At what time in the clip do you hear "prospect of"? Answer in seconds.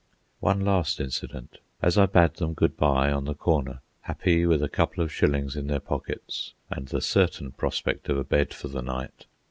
7.51-8.17